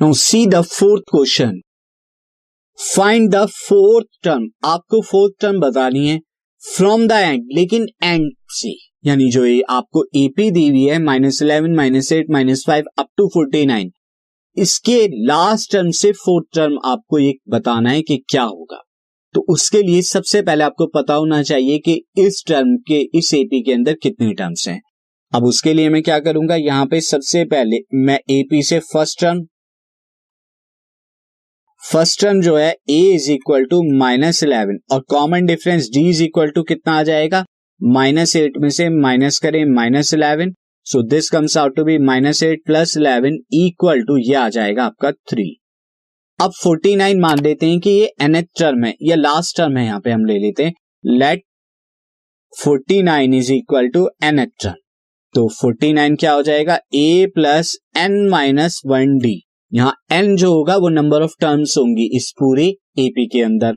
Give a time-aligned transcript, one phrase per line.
[0.00, 1.58] No see the fourth question
[2.78, 6.18] find the fourth term आपको fourth term बतानी है
[6.62, 8.72] from the end लेकिन end से।
[9.06, 13.08] यानी जो ये आपको एपी दी हुई है minus eleven minus eight minus five up
[13.16, 13.90] to forty nine
[14.56, 14.96] इसके
[15.26, 18.82] लास्ट टर्म से फोर्थ टर्म आपको ये बताना है कि क्या होगा।
[19.34, 23.62] तो उसके लिए सबसे पहले आपको पता होना चाहिए कि इस टर्म के, इस एपी
[23.62, 24.80] के अंदर कितने टर्म्स हैं।
[25.32, 29.46] अब उसके लिए मैं क्या करूँगा, यहाँ पे सबसे पहले मैं एपी से फ़र्स्ट टर्म
[31.82, 36.22] फ़र्स्ट टर्म जो है a is equal to minus eleven और common difference d is
[36.24, 37.44] equal to कितना आ जाएगा?
[37.80, 40.52] माइनस एट में से माइनस करें minus eleven
[40.86, 44.84] so this comes out to be minus eight plus eleven equal to ये आ जाएगा
[44.84, 45.48] आपका थ्री
[46.38, 49.84] अब फोर्टी नाइन मान लेते हैं कि ये एन टर्म है, या लास्ट टर्म है
[49.84, 50.72] यहाँ पे हम ले लेते हैं.
[51.04, 51.42] Let
[52.52, 54.74] forty nine is equal to n term
[55.34, 56.78] तो फोर्टी नाइन क्या हो जाएगा?
[56.94, 59.40] A plus n minus one d
[59.72, 62.64] यहाँ एन जो होगा वो नंबर ऑफ़ टर्म्स होंगी इस पूरे
[62.98, 63.74] एपी के अंदर।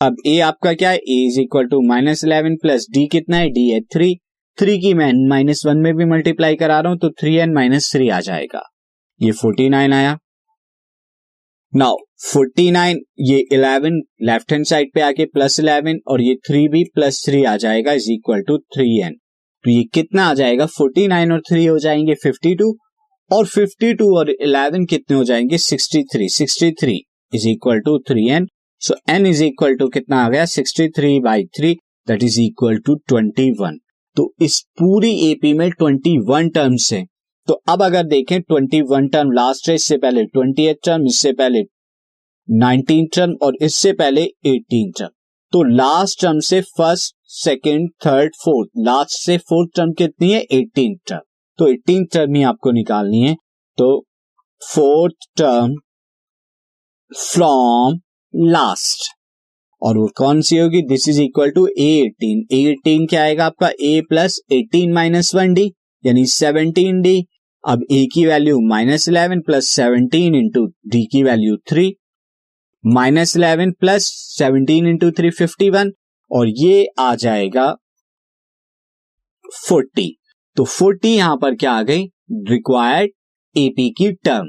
[0.00, 0.96] अब ए आपका क्या है?
[0.96, 3.48] A is equal to minus eleven plus d कितना है?
[3.50, 4.14] डी है थ्री
[4.58, 7.90] थ्री की मैं माइनस वन में भी मल्टीप्लाई करा रहा हूँ तो थ्री एन माइनस
[7.92, 8.62] थ्री आ जाएगा।
[9.20, 10.18] ये फोर्टी नाइन आया।
[11.72, 16.66] नाउ फोर्टी नाइन ये इलेवन लेफ़्ट हैंड साइड पे आके प्लस इलेवन और ये थ्री
[16.68, 19.16] भी प्लस थ्री आ जाएगा is equal to three n
[19.64, 20.66] तो ये कितना आ जाएगा?
[20.68, 22.72] फोर्टी नाइन और थ्री हो जाएँगे फिफ्टी टू
[23.30, 25.58] और 52 और 11 कितने हो जाएँगे?
[25.58, 26.98] 63 63
[27.32, 28.46] is equal to three n
[28.82, 30.44] so n is equal to कितना आ गया?
[30.46, 31.72] 63 three by three
[32.08, 33.78] that is equal to 21
[34.16, 37.04] तो इस पूरी एपी में 21 टर्म्स है।
[37.48, 41.62] तो अब अगर देखें 21 टर्म लास्ट है, इससे पहले ट्वेंटी टर्म इससे पहले
[42.48, 45.10] 19 टर्म और इससे पहले 18 टर्म
[45.52, 50.46] तो लास्ट टर्म से first second third fourth last से फोर्थ टर्म कितनी है?
[50.52, 51.20] 18 टर्म
[51.58, 53.34] तो एटीन टर्म ही आपको निकालनी है।
[53.78, 53.88] तो
[54.62, 55.74] फोर्थ टर्म
[57.12, 57.98] फ्रॉम
[58.34, 59.10] लास्ट
[59.82, 60.82] और वो कौन सी होगी?
[60.82, 63.68] This is equal to a eighteen a eighteen क्या आएगा आपका?
[63.68, 65.70] A plus eighteen minus one d
[66.04, 67.22] यानी सेवनटीन डी
[67.64, 71.92] अब ए की value minus eleven plus seventeen into d की value three
[72.84, 74.06] minus eleven plus
[74.38, 75.92] seventeen into three fifty one
[76.30, 77.72] और ये आ जाएगा
[79.68, 80.08] फोर्टी
[80.56, 82.04] तो फोर्टी यहाँ पर क्या आ गई?
[82.32, 83.10] रिक्वायर्ड
[83.56, 84.46] एपी की term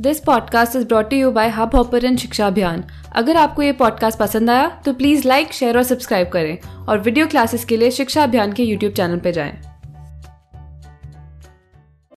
[0.00, 2.84] this podcast is brought you by Hubhopper Shiksha Abhiyan
[3.16, 7.26] अगर आपको ये पॉडकास्ट पसंद आया तो प्लीज़ लाइक शेयर और सब्सक्राइब करें और वीडियो
[7.26, 9.71] क्लासेस के लिए शिक्षा अभियान के यूट्यूब चैनल पर जाएँ।